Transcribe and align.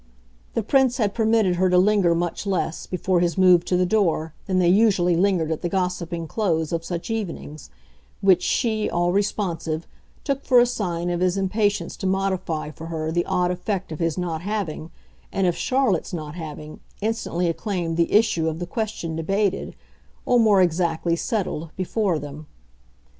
The 0.55 0.63
Prince 0.63 0.97
had 0.97 1.13
permitted 1.13 1.57
her 1.57 1.69
to 1.69 1.77
linger 1.77 2.15
much 2.15 2.47
less, 2.47 2.87
before 2.87 3.19
his 3.19 3.37
move 3.37 3.63
to 3.65 3.77
the 3.77 3.85
door, 3.85 4.33
than 4.47 4.57
they 4.57 4.67
usually 4.67 5.15
lingered 5.15 5.51
at 5.51 5.61
the 5.61 5.69
gossiping 5.69 6.25
close 6.27 6.71
of 6.71 6.83
such 6.83 7.11
evenings; 7.11 7.69
which 8.19 8.41
she, 8.41 8.89
all 8.89 9.11
responsive, 9.11 9.85
took 10.23 10.43
for 10.43 10.59
a 10.59 10.65
sign 10.65 11.11
of 11.11 11.19
his 11.19 11.37
impatience 11.37 11.95
to 11.97 12.07
modify 12.07 12.71
for 12.71 12.87
her 12.87 13.11
the 13.11 13.27
odd 13.27 13.51
effect 13.51 13.91
of 13.91 13.99
his 13.99 14.17
not 14.17 14.41
having, 14.41 14.89
and 15.31 15.45
of 15.45 15.55
Charlotte's 15.55 16.13
not 16.13 16.33
having, 16.33 16.79
instantly 17.01 17.47
acclaimed 17.47 17.95
the 17.95 18.11
issue 18.11 18.47
of 18.49 18.57
the 18.57 18.65
question 18.65 19.15
debated, 19.15 19.75
or 20.25 20.39
more 20.39 20.63
exactly, 20.63 21.15
settled, 21.15 21.69
before 21.77 22.17
them. 22.17 22.47